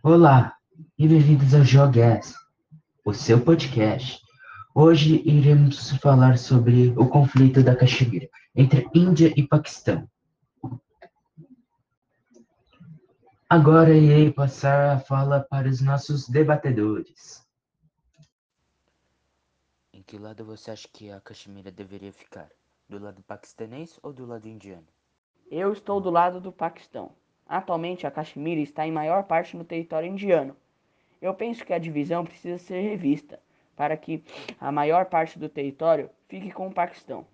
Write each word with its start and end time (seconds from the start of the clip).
Olá 0.00 0.56
e 0.96 1.08
bem-vindos 1.08 1.52
ao 1.52 1.64
Jogás, 1.64 2.32
o 3.04 3.12
seu 3.12 3.44
podcast. 3.44 4.22
Hoje 4.72 5.20
iremos 5.28 5.90
falar 5.98 6.38
sobre 6.38 6.90
o 6.90 7.08
conflito 7.08 7.64
da 7.64 7.74
Caxemira 7.74 8.28
entre 8.54 8.88
Índia 8.94 9.34
e 9.36 9.44
Paquistão. 9.44 10.08
Agora 13.50 13.92
irei 13.92 14.32
passar 14.32 14.96
a 14.96 15.00
fala 15.00 15.40
para 15.40 15.68
os 15.68 15.80
nossos 15.80 16.28
debatedores. 16.28 17.44
Em 19.92 20.00
que 20.04 20.16
lado 20.16 20.44
você 20.44 20.70
acha 20.70 20.86
que 20.92 21.10
a 21.10 21.20
Caxemira 21.20 21.72
deveria 21.72 22.12
ficar? 22.12 22.48
Do 22.88 23.00
lado 23.00 23.20
paquistanês 23.24 23.98
ou 24.00 24.12
do 24.12 24.24
lado 24.24 24.46
indiano? 24.46 24.86
Eu 25.50 25.72
estou 25.72 26.00
do 26.00 26.08
lado 26.08 26.40
do 26.40 26.52
Paquistão. 26.52 27.16
Atualmente, 27.48 28.06
a 28.06 28.10
Caxemira 28.10 28.60
está 28.60 28.86
em 28.86 28.92
maior 28.92 29.22
parte 29.24 29.56
no 29.56 29.64
território 29.64 30.08
indiano. 30.08 30.54
Eu 31.20 31.32
penso 31.32 31.64
que 31.64 31.72
a 31.72 31.78
divisão 31.78 32.24
precisa 32.24 32.58
ser 32.58 32.82
revista 32.82 33.40
para 33.74 33.96
que 33.96 34.22
a 34.60 34.70
maior 34.70 35.06
parte 35.06 35.38
do 35.38 35.48
território 35.48 36.10
fique 36.28 36.50
com 36.50 36.68
o 36.68 36.74
Paquistão. 36.74 37.24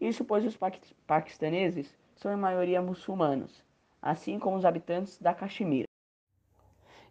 Isso 0.00 0.24
pois 0.24 0.44
os 0.44 0.56
paquistaneses 1.06 1.92
são 2.14 2.32
em 2.32 2.36
maioria 2.36 2.80
muçulmanos, 2.80 3.64
assim 4.00 4.38
como 4.38 4.56
os 4.56 4.64
habitantes 4.64 5.18
da 5.18 5.34
Caxemira. 5.34 5.88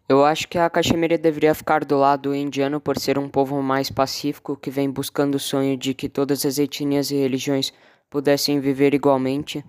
Eu 0.08 0.24
acho 0.24 0.48
que 0.48 0.58
a 0.58 0.70
Caxemira 0.70 1.18
deveria 1.18 1.54
ficar 1.54 1.84
do 1.84 1.98
lado 1.98 2.34
indiano 2.34 2.80
por 2.80 2.98
ser 2.98 3.20
um 3.20 3.27
povo 3.27 3.62
mais 3.62 3.91
pacífico 3.91 4.55
que 4.55 4.72
vem 4.72 4.90
buscando 4.90 5.36
o 5.36 5.40
sonho 5.40 5.76
de 5.76 5.94
que 5.94 6.08
todas 6.08 6.46
as 6.46 6.58
etnias 6.58 7.12
e 7.12 7.18
religiões 7.18 7.74
pudessem 8.10 8.62
viver 8.62 8.94
igualmente 8.94 9.66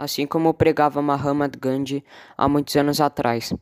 assim 0.00 0.26
como 0.26 0.54
pregava 0.54 1.02
Mahatma 1.02 1.46
Gandhi 1.46 2.02
há 2.34 2.48
muitos 2.48 2.74
anos 2.74 3.02
atrás. 3.02 3.52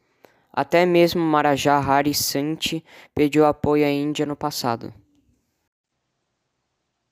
Até 0.52 0.86
mesmo 0.86 1.20
Maharaja 1.20 1.74
Hari 1.74 2.14
Santi 2.14 2.84
pediu 3.12 3.44
apoio 3.44 3.84
à 3.84 3.88
Índia 3.88 4.24
no 4.24 4.36
passado. 4.36 4.94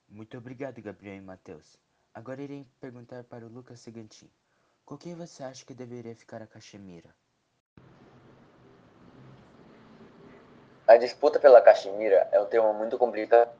Muito 0.08 0.38
obrigado, 0.38 0.80
Gabriel 0.80 1.16
e 1.16 1.20
Matheus. 1.20 1.76
Agora 2.14 2.40
irei 2.40 2.64
perguntar 2.80 3.24
para 3.24 3.44
o 3.44 3.48
Lucas 3.48 3.80
Segantin. 3.80 4.30
Com 4.84 4.96
quem 4.96 5.16
você 5.16 5.42
acha 5.42 5.66
que 5.66 5.74
deveria 5.74 6.14
ficar 6.14 6.40
a 6.40 6.46
Caxemira? 6.46 7.12
A 10.86 10.96
disputa 10.96 11.40
pela 11.40 11.60
Caxemira 11.60 12.28
é 12.30 12.40
um 12.40 12.46
tema 12.46 12.72
muito 12.72 12.96
complicado 12.96 13.50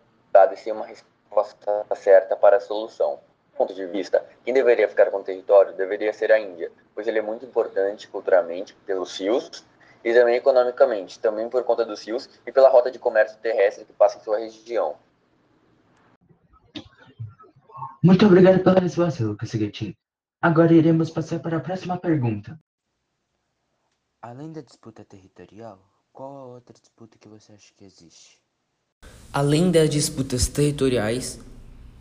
e 0.52 0.56
sem 0.56 0.72
uma 0.72 0.86
resposta 0.86 1.84
certa 1.96 2.36
para 2.36 2.58
a 2.58 2.60
solução 2.60 3.18
ponto 3.56 3.74
de 3.74 3.86
vista, 3.86 4.24
quem 4.44 4.54
deveria 4.54 4.88
ficar 4.88 5.10
com 5.10 5.18
o 5.18 5.24
território 5.24 5.74
deveria 5.74 6.12
ser 6.12 6.30
a 6.30 6.38
Índia, 6.38 6.70
pois 6.94 7.06
ele 7.06 7.18
é 7.18 7.22
muito 7.22 7.44
importante 7.44 8.06
culturalmente 8.08 8.74
pelos 8.86 9.18
rios 9.18 9.64
e 10.04 10.14
também 10.14 10.36
economicamente, 10.36 11.18
também 11.18 11.48
por 11.48 11.64
conta 11.64 11.84
dos 11.84 12.06
rios 12.06 12.28
e 12.46 12.52
pela 12.52 12.68
rota 12.68 12.90
de 12.90 12.98
comércio 12.98 13.38
terrestre 13.38 13.84
que 13.84 13.92
passa 13.92 14.18
em 14.18 14.22
sua 14.22 14.38
região. 14.38 14.96
Muito 18.02 18.24
obrigado 18.26 18.62
pela 18.62 18.78
resposta, 18.78 19.24
Lucas 19.24 19.50
Seguetin. 19.50 19.96
Agora 20.40 20.72
iremos 20.72 21.10
passar 21.10 21.40
para 21.40 21.56
a 21.56 21.60
próxima 21.60 21.98
pergunta. 21.98 22.56
Além 24.22 24.52
da 24.52 24.60
disputa 24.60 25.04
territorial, 25.04 25.78
qual 26.12 26.36
a 26.36 26.46
outra 26.46 26.74
disputa 26.78 27.18
que 27.18 27.28
você 27.28 27.52
acha 27.52 27.72
que 27.76 27.84
existe? 27.84 28.40
Além 29.32 29.70
das 29.70 29.90
disputas 29.90 30.46
territoriais, 30.46 31.40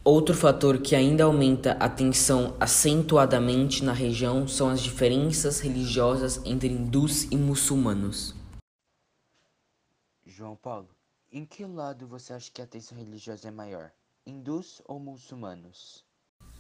Outro 0.08 0.36
fator 0.36 0.78
que 0.78 0.96
ainda 0.96 1.24
aumenta 1.24 1.72
a 1.80 1.90
tensão 1.90 2.56
acentuadamente 2.60 3.84
na 3.84 3.92
região 3.92 4.48
são 4.48 4.70
as 4.70 4.80
diferenças 4.80 5.60
religiosas 5.60 6.40
entre 6.46 6.68
hindus 6.68 7.24
e 7.32 7.36
muçulmanos. 7.36 8.36
João 10.24 10.56
Paulo, 10.56 10.90
em 11.32 11.44
que 11.44 11.66
lado 11.66 12.06
você 12.06 12.34
acha 12.34 12.52
que 12.54 12.62
a 12.62 12.68
tensão 12.68 12.96
religiosa 12.96 13.48
é 13.48 13.52
maior? 13.52 13.90
Hindus 14.28 14.80
ou 14.86 15.00
muçulmanos? 15.00 16.06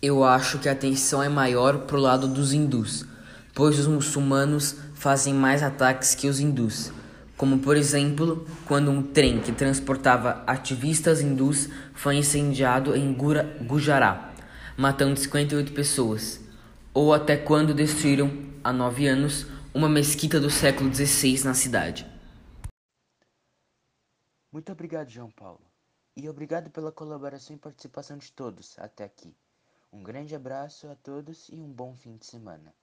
Eu 0.02 0.24
acho 0.24 0.58
que 0.58 0.68
a 0.68 0.75
tensão 0.75 1.22
é 1.22 1.30
maior 1.30 1.86
pro 1.86 2.00
lado 2.00 2.28
dos 2.28 2.52
hindus, 2.52 3.06
pois 3.53 3.78
os 3.78 3.86
muçulmanos 3.86 4.75
fazem 4.96 5.36
mais 5.36 5.62
ataques 5.62 6.16
que 6.16 6.28
os 6.28 6.40
hindus 6.40 6.92
como 7.38 7.59
por 7.59 7.75
exemplo 7.75 8.47
quando 8.66 8.90
um 8.91 9.03
trem 9.03 9.41
que 9.41 9.51
transportava 9.51 10.44
ativistas 10.47 11.22
hindus 11.22 11.69
foi 11.94 12.16
incendiado 12.16 12.96
em 12.96 13.13
Gujarat, 13.13 14.34
matando 14.78 15.19
58 15.19 15.74
pessoas, 15.74 16.41
ou 16.94 17.13
até 17.13 17.35
quando 17.35 17.74
destruíram, 17.74 18.31
há 18.63 18.72
nove 18.72 19.07
anos, 19.07 19.45
uma 19.74 19.90
mesquita 19.90 20.40
do 20.40 20.50
século 20.50 20.94
XVI 20.94 21.44
na 21.44 21.53
cidade. 21.53 22.06
Muito 24.51 24.72
obrigado, 24.72 25.09
João 25.09 25.29
Paulo. 25.29 25.59
E 26.16 26.29
obrigado 26.29 26.69
pela 26.69 26.94
colaboração 26.94 27.53
e 27.53 27.59
participação 27.59 28.18
de 28.18 28.31
todos 28.31 28.79
até 28.79 29.03
aqui. 29.03 29.35
Um 29.91 30.01
grande 30.01 30.34
abraço 30.34 30.88
a 30.88 30.95
todos 30.95 31.50
e 31.50 31.56
um 31.59 31.72
bom 31.72 31.94
fim 31.94 32.16
de 32.16 32.25
semana. 32.25 32.74